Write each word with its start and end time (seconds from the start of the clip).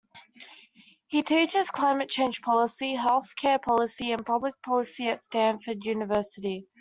He 1.05 1.21
teaches 1.21 1.69
climate 1.69 2.09
change 2.09 2.41
policy, 2.41 2.95
health 2.95 3.35
care 3.35 3.59
policy, 3.59 4.11
and 4.11 4.25
public 4.25 4.59
policy 4.63 5.09
at 5.09 5.23
Stanford 5.23 5.85
University. 5.85 6.67